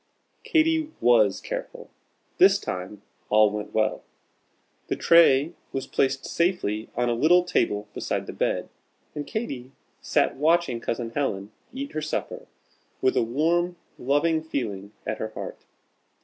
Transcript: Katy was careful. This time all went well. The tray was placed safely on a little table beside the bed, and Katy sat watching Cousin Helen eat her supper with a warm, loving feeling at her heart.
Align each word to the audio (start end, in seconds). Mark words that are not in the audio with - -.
Katy 0.43 0.89
was 0.99 1.39
careful. 1.39 1.91
This 2.39 2.57
time 2.57 3.03
all 3.29 3.51
went 3.51 3.71
well. 3.71 4.01
The 4.87 4.95
tray 4.95 5.53
was 5.71 5.85
placed 5.85 6.25
safely 6.25 6.89
on 6.95 7.07
a 7.07 7.13
little 7.13 7.43
table 7.43 7.87
beside 7.93 8.25
the 8.25 8.33
bed, 8.33 8.67
and 9.13 9.27
Katy 9.27 9.73
sat 10.01 10.37
watching 10.37 10.79
Cousin 10.79 11.11
Helen 11.11 11.51
eat 11.71 11.91
her 11.91 12.01
supper 12.01 12.47
with 12.99 13.15
a 13.15 13.21
warm, 13.21 13.75
loving 13.99 14.41
feeling 14.41 14.91
at 15.05 15.19
her 15.19 15.29
heart. 15.35 15.65